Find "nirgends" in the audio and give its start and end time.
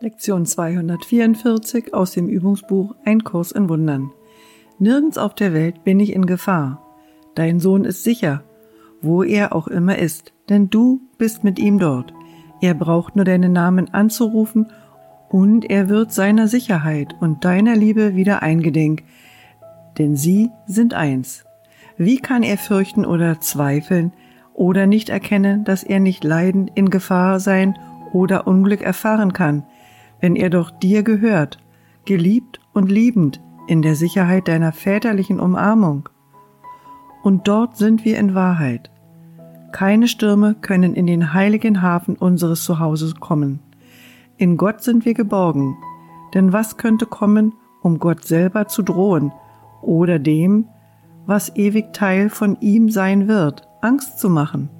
4.78-5.16